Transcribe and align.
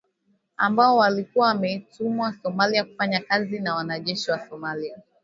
Ambao 0.57 0.97
walikuwa 0.97 1.47
wametumwa 1.47 2.33
Somalia 2.43 2.83
kufanya 2.83 3.19
kazi 3.21 3.59
na 3.59 3.75
wanajeshi 3.75 4.31
wa 4.31 4.39
Somalia. 4.49 4.97